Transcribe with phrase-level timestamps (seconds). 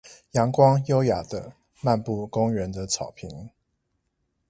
[0.31, 1.53] 陽光優雅地
[1.83, 3.51] 漫步公園的草坪